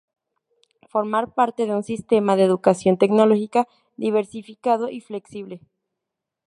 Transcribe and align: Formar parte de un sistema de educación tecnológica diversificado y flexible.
Formar 0.89 1.31
parte 1.35 1.67
de 1.67 1.75
un 1.75 1.83
sistema 1.83 2.35
de 2.35 2.45
educación 2.45 2.97
tecnológica 2.97 3.67
diversificado 3.97 4.89
y 4.89 4.99
flexible. 4.99 5.61